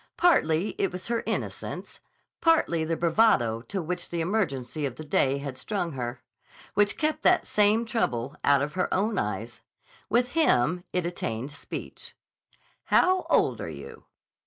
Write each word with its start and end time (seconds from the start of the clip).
Partly 0.17 0.69
it 0.79 0.91
was 0.91 1.09
her 1.09 1.21
innocence, 1.27 1.99
partly 2.41 2.83
the 2.83 2.95
bravado 2.97 3.61
to 3.67 3.83
which 3.83 4.09
the 4.09 4.19
emergency 4.19 4.83
of 4.87 4.95
the 4.95 5.03
day 5.03 5.37
had 5.37 5.59
strung 5.59 5.91
her, 5.91 6.23
which 6.73 6.97
kept 6.97 7.21
that 7.21 7.45
same 7.45 7.85
trouble 7.85 8.35
out 8.43 8.63
of 8.63 8.73
her 8.73 8.91
own 8.91 9.19
eyes. 9.19 9.61
With 10.09 10.29
him 10.29 10.83
it 10.91 11.05
attained 11.05 11.51
speech. 11.51 12.15
"How 12.85 13.27
old 13.29 13.61
are 13.61 13.69
you?" 13.69 14.05